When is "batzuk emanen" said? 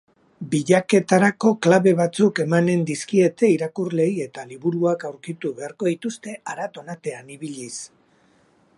1.99-2.81